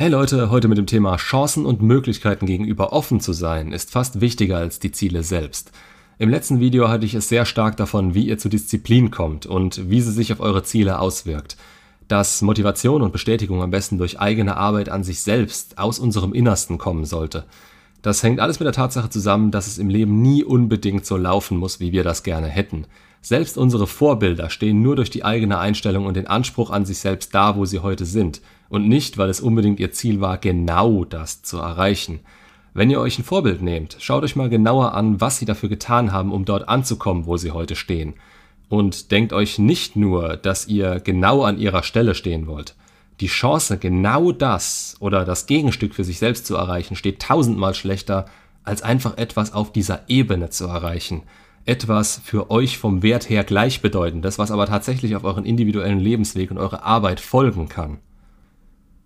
[0.00, 4.20] Hey Leute, heute mit dem Thema Chancen und Möglichkeiten gegenüber offen zu sein, ist fast
[4.20, 5.72] wichtiger als die Ziele selbst.
[6.18, 9.90] Im letzten Video hatte ich es sehr stark davon, wie ihr zu Disziplin kommt und
[9.90, 11.56] wie sie sich auf eure Ziele auswirkt.
[12.06, 16.78] Dass Motivation und Bestätigung am besten durch eigene Arbeit an sich selbst aus unserem Innersten
[16.78, 17.44] kommen sollte.
[18.02, 21.56] Das hängt alles mit der Tatsache zusammen, dass es im Leben nie unbedingt so laufen
[21.58, 22.86] muss, wie wir das gerne hätten.
[23.20, 27.34] Selbst unsere Vorbilder stehen nur durch die eigene Einstellung und den Anspruch an sich selbst
[27.34, 31.42] da, wo sie heute sind, und nicht, weil es unbedingt ihr Ziel war, genau das
[31.42, 32.20] zu erreichen.
[32.74, 36.12] Wenn ihr euch ein Vorbild nehmt, schaut euch mal genauer an, was sie dafür getan
[36.12, 38.14] haben, um dort anzukommen, wo sie heute stehen.
[38.68, 42.76] Und denkt euch nicht nur, dass ihr genau an ihrer Stelle stehen wollt.
[43.20, 48.26] Die Chance, genau das oder das Gegenstück für sich selbst zu erreichen, steht tausendmal schlechter,
[48.62, 51.22] als einfach etwas auf dieser Ebene zu erreichen.
[51.64, 56.58] Etwas für euch vom Wert her gleichbedeutendes, was aber tatsächlich auf euren individuellen Lebensweg und
[56.58, 57.98] eure Arbeit folgen kann.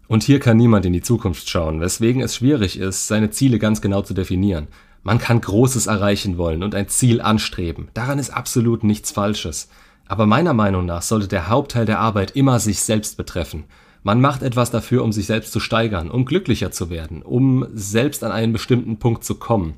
[0.09, 3.81] Und hier kann niemand in die Zukunft schauen, weswegen es schwierig ist, seine Ziele ganz
[3.81, 4.69] genau zu definieren.
[5.03, 7.89] Man kann Großes erreichen wollen und ein Ziel anstreben.
[7.95, 9.69] Daran ist absolut nichts Falsches.
[10.07, 13.65] Aber meiner Meinung nach sollte der Hauptteil der Arbeit immer sich selbst betreffen.
[14.03, 18.25] Man macht etwas dafür, um sich selbst zu steigern, um glücklicher zu werden, um selbst
[18.25, 19.75] an einen bestimmten Punkt zu kommen.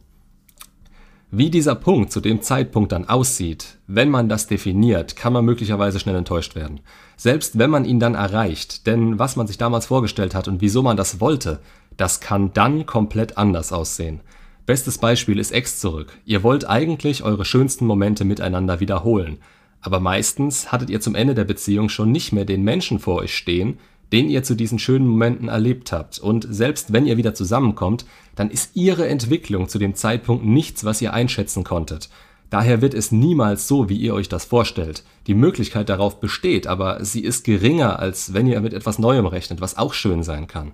[1.30, 5.98] Wie dieser Punkt zu dem Zeitpunkt dann aussieht, wenn man das definiert, kann man möglicherweise
[5.98, 6.80] schnell enttäuscht werden.
[7.17, 10.83] Selbst wenn man ihn dann erreicht, denn was man sich damals vorgestellt hat und wieso
[10.83, 11.61] man das wollte,
[11.97, 14.20] das kann dann komplett anders aussehen.
[14.64, 16.17] Bestes Beispiel ist Ex zurück.
[16.25, 19.39] Ihr wollt eigentlich eure schönsten Momente miteinander wiederholen,
[19.80, 23.36] aber meistens hattet ihr zum Ende der Beziehung schon nicht mehr den Menschen vor euch
[23.36, 23.78] stehen,
[24.14, 26.20] den ihr zu diesen schönen Momenten erlebt habt.
[26.20, 31.02] Und selbst wenn ihr wieder zusammenkommt, dann ist ihre Entwicklung zu dem Zeitpunkt nichts, was
[31.02, 32.10] ihr einschätzen konntet.
[32.48, 35.02] Daher wird es niemals so, wie ihr euch das vorstellt.
[35.26, 39.60] Die Möglichkeit darauf besteht, aber sie ist geringer, als wenn ihr mit etwas Neuem rechnet,
[39.60, 40.70] was auch schön sein kann.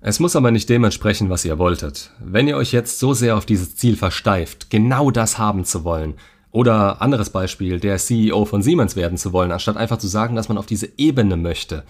[0.00, 2.10] Es muss aber nicht dementsprechend, was ihr wolltet.
[2.18, 6.14] Wenn ihr euch jetzt so sehr auf dieses Ziel versteift, genau das haben zu wollen,
[6.50, 10.48] oder anderes Beispiel, der CEO von Siemens werden zu wollen, anstatt einfach zu sagen, dass
[10.48, 11.84] man auf diese Ebene möchte,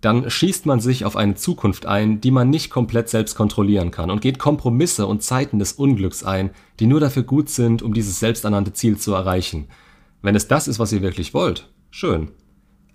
[0.00, 4.10] dann schießt man sich auf eine Zukunft ein, die man nicht komplett selbst kontrollieren kann
[4.10, 8.20] und geht Kompromisse und Zeiten des Unglücks ein, die nur dafür gut sind, um dieses
[8.20, 9.68] selbsternannte Ziel zu erreichen.
[10.22, 12.28] Wenn es das ist, was ihr wirklich wollt, schön.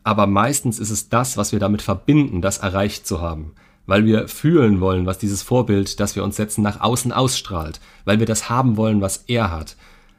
[0.03, 3.53] Aber meistens ist es das, was wir damit verbinden, das erreicht zu haben.
[3.85, 7.79] Weil wir fühlen wollen, was dieses Vorbild, das wir uns setzen, nach außen ausstrahlt.
[8.05, 9.75] Weil wir das haben wollen, was er hat.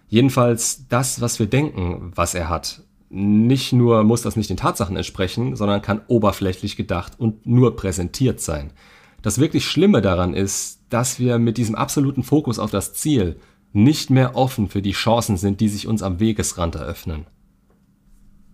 [0.08, 2.82] Jedenfalls das, was wir denken, was er hat
[3.14, 8.40] nicht nur muss das nicht den Tatsachen entsprechen, sondern kann oberflächlich gedacht und nur präsentiert
[8.40, 8.72] sein.
[9.20, 13.36] Das wirklich Schlimme daran ist, dass wir mit diesem absoluten Fokus auf das Ziel
[13.74, 17.26] nicht mehr offen für die Chancen sind, die sich uns am Wegesrand eröffnen.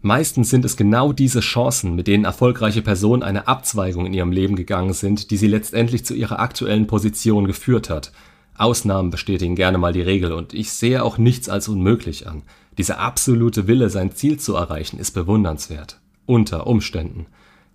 [0.00, 4.56] Meistens sind es genau diese Chancen, mit denen erfolgreiche Personen eine Abzweigung in ihrem Leben
[4.56, 8.12] gegangen sind, die sie letztendlich zu ihrer aktuellen Position geführt hat.
[8.56, 12.42] Ausnahmen bestätigen gerne mal die Regel und ich sehe auch nichts als unmöglich an.
[12.78, 15.98] Dieser absolute Wille, sein Ziel zu erreichen, ist bewundernswert.
[16.26, 17.26] Unter Umständen.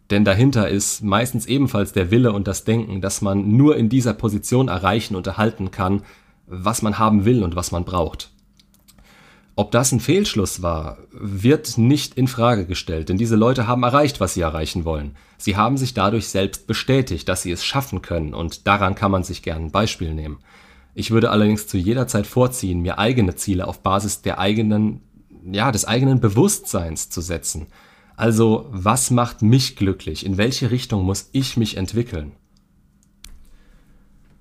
[0.10, 4.14] Denn dahinter ist meistens ebenfalls der Wille und das Denken, dass man nur in dieser
[4.14, 6.04] Position erreichen und erhalten kann,
[6.48, 8.32] was man haben will und was man braucht.
[9.56, 14.20] Ob das ein Fehlschluss war, wird nicht in Frage gestellt, denn diese Leute haben erreicht,
[14.20, 15.16] was sie erreichen wollen.
[15.38, 19.24] Sie haben sich dadurch selbst bestätigt, dass sie es schaffen können, und daran kann man
[19.24, 20.40] sich gern ein Beispiel nehmen.
[20.96, 25.02] Ich würde allerdings zu jeder Zeit vorziehen, mir eigene Ziele auf Basis der eigenen,
[25.52, 27.68] ja, des eigenen Bewusstseins zu setzen.
[28.16, 30.26] Also, was macht mich glücklich?
[30.26, 32.34] In welche Richtung muss ich mich entwickeln?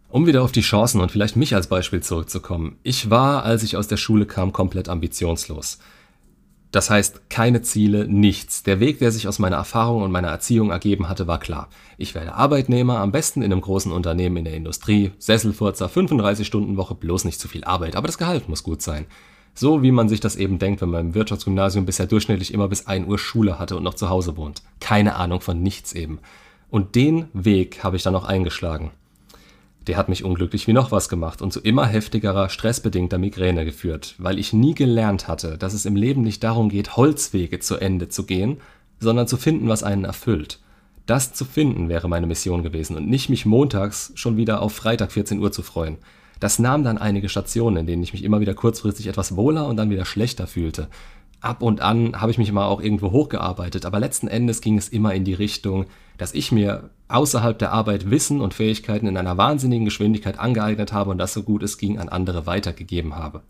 [0.08, 2.76] Um wieder auf die Chancen und vielleicht mich als Beispiel zurückzukommen.
[2.82, 5.78] Ich war, als ich aus der Schule kam, komplett ambitionslos.
[6.72, 8.62] Das heißt, keine Ziele, nichts.
[8.62, 11.69] Der Weg, der sich aus meiner Erfahrung und meiner Erziehung ergeben hatte, war klar.
[11.99, 16.78] Ich werde Arbeitnehmer, am besten in einem großen Unternehmen in der Industrie, Sesselfurzer, 35 Stunden
[16.78, 19.05] Woche, bloß nicht zu viel Arbeit, aber das Gehalt muss gut sein.
[19.55, 22.87] So wie man sich das eben denkt, wenn man im Wirtschaftsgymnasium bisher durchschnittlich immer bis
[22.87, 24.62] 1 Uhr Schule hatte und noch zu Hause wohnt.
[24.81, 26.20] Keine Ahnung von nichts eben.
[26.70, 28.93] Und den Weg habe ich dann auch eingeschlagen.
[29.87, 34.14] Der hat mich unglücklich wie noch was gemacht und zu immer heftigerer, stressbedingter Migräne geführt,
[34.19, 38.08] weil ich nie gelernt hatte, dass es im Leben nicht darum geht, Holzwege zu Ende
[38.08, 38.61] zu gehen,
[39.00, 40.61] sondern zu finden, was einen erfüllt.
[41.06, 45.11] Das zu finden wäre meine Mission gewesen und nicht mich montags schon wieder auf Freitag
[45.11, 45.99] 14 Uhr zu freuen.
[46.38, 49.76] Das nahm dann einige Stationen, in denen ich mich immer wieder kurzfristig etwas wohler und
[49.76, 50.88] dann wieder schlechter fühlte.
[51.40, 54.88] Ab und an habe ich mich mal auch irgendwo hochgearbeitet, aber letzten Endes ging es
[54.88, 55.87] immer in die Richtung,
[56.22, 61.10] dass ich mir außerhalb der Arbeit Wissen und Fähigkeiten in einer wahnsinnigen Geschwindigkeit angeeignet habe
[61.10, 63.42] und das so gut es ging an andere weitergegeben habe.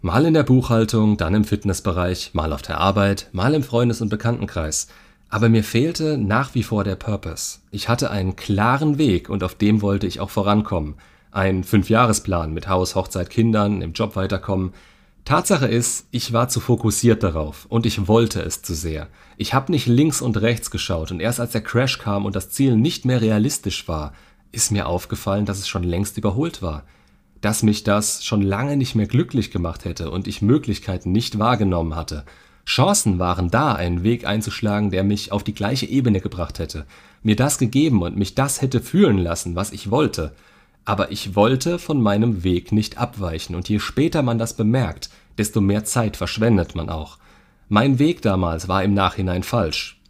[0.00, 4.08] Mal in der Buchhaltung, dann im Fitnessbereich, mal auf der Arbeit, mal im Freundes- und
[4.08, 4.88] Bekanntenkreis.
[5.28, 7.58] Aber mir fehlte nach wie vor der Purpose.
[7.70, 10.94] Ich hatte einen klaren Weg und auf dem wollte ich auch vorankommen.
[11.32, 14.72] Ein Fünfjahresplan mit Haus, Hochzeit, Kindern, im Job weiterkommen.
[15.26, 19.08] Tatsache ist, ich war zu fokussiert darauf und ich wollte es zu sehr.
[19.36, 22.50] Ich habe nicht links und rechts geschaut und erst als der Crash kam und das
[22.50, 24.12] Ziel nicht mehr realistisch war,
[24.52, 26.84] ist mir aufgefallen, dass es schon längst überholt war.
[27.40, 31.96] Dass mich das schon lange nicht mehr glücklich gemacht hätte und ich Möglichkeiten nicht wahrgenommen
[31.96, 32.24] hatte.
[32.64, 36.86] Chancen waren da, einen Weg einzuschlagen, der mich auf die gleiche Ebene gebracht hätte,
[37.24, 40.36] mir das gegeben und mich das hätte fühlen lassen, was ich wollte.
[40.86, 45.60] Aber ich wollte von meinem Weg nicht abweichen, und je später man das bemerkt, desto
[45.60, 47.18] mehr Zeit verschwendet man auch.
[47.68, 50.00] Mein Weg damals war im Nachhinein falsch.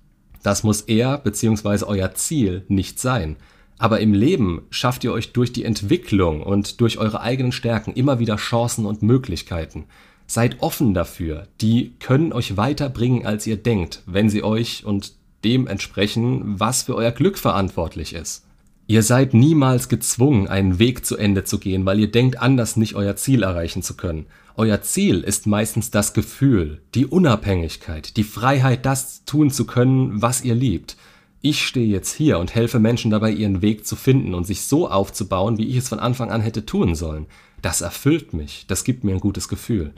[0.43, 1.87] Das muss er bzw.
[1.87, 3.37] euer Ziel nicht sein.
[3.79, 8.19] Aber im Leben schafft ihr euch durch die Entwicklung und durch eure eigenen Stärken immer
[8.19, 9.87] wieder Chancen und Möglichkeiten.
[10.27, 15.15] Seid offen dafür, die können euch weiterbringen, als ihr denkt, wenn sie euch und
[15.45, 18.46] dem entsprechen, was für euer Glück verantwortlich ist.
[18.89, 22.95] Ihr seid niemals gezwungen, einen Weg zu Ende zu gehen, weil ihr denkt, anders nicht
[22.95, 24.27] euer Ziel erreichen zu können.
[24.57, 30.45] Euer Ziel ist meistens das Gefühl, die Unabhängigkeit, die Freiheit, das tun zu können, was
[30.45, 30.97] ihr liebt.
[31.43, 34.89] Ich stehe jetzt hier und helfe Menschen dabei, ihren Weg zu finden und sich so
[34.89, 37.27] aufzubauen, wie ich es von Anfang an hätte tun sollen.
[37.63, 39.93] Das erfüllt mich, das gibt mir ein gutes Gefühl.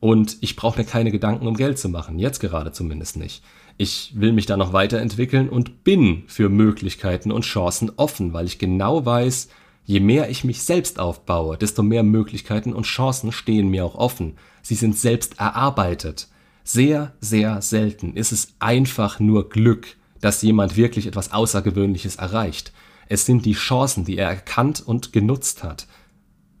[0.00, 3.42] Und ich brauche mir keine Gedanken um Geld zu machen, jetzt gerade zumindest nicht.
[3.82, 8.58] Ich will mich da noch weiterentwickeln und bin für Möglichkeiten und Chancen offen, weil ich
[8.58, 9.48] genau weiß,
[9.86, 14.36] je mehr ich mich selbst aufbaue, desto mehr Möglichkeiten und Chancen stehen mir auch offen.
[14.60, 16.28] Sie sind selbst erarbeitet.
[16.62, 22.74] Sehr, sehr selten ist es einfach nur Glück, dass jemand wirklich etwas Außergewöhnliches erreicht.
[23.08, 25.86] Es sind die Chancen, die er erkannt und genutzt hat.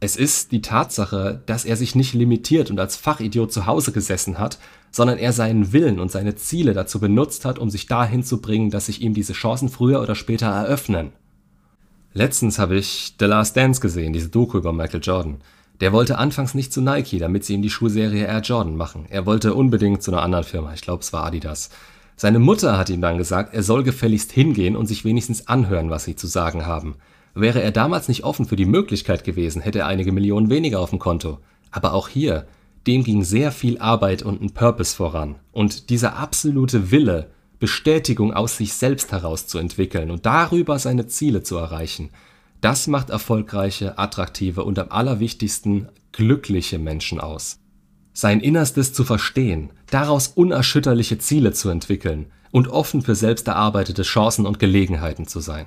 [0.02, 4.38] Es ist die Tatsache, dass er sich nicht limitiert und als Fachidiot zu Hause gesessen
[4.38, 4.58] hat,
[4.90, 8.70] sondern er seinen Willen und seine Ziele dazu benutzt hat, um sich dahin zu bringen,
[8.70, 11.12] dass sich ihm diese Chancen früher oder später eröffnen.
[12.14, 15.42] Letztens habe ich The Last Dance gesehen, diese Doku über Michael Jordan.
[15.80, 19.06] Der wollte anfangs nicht zu Nike, damit sie ihm die Schuhserie Air Jordan machen.
[19.10, 21.70] Er wollte unbedingt zu einer anderen Firma, ich glaube es war Adidas.
[22.16, 26.04] Seine Mutter hat ihm dann gesagt, er soll gefälligst hingehen und sich wenigstens anhören, was
[26.04, 26.96] sie zu sagen haben.
[27.34, 30.90] Wäre er damals nicht offen für die Möglichkeit gewesen, hätte er einige Millionen weniger auf
[30.90, 31.38] dem Konto.
[31.70, 32.46] Aber auch hier,
[32.86, 35.36] dem ging sehr viel Arbeit und ein Purpose voran.
[35.52, 41.42] Und dieser absolute Wille, Bestätigung aus sich selbst heraus zu entwickeln und darüber seine Ziele
[41.42, 42.10] zu erreichen,
[42.60, 47.58] das macht erfolgreiche, attraktive und am allerwichtigsten glückliche Menschen aus.
[48.12, 54.46] Sein Innerstes zu verstehen, daraus unerschütterliche Ziele zu entwickeln und offen für selbst erarbeitete Chancen
[54.46, 55.66] und Gelegenheiten zu sein.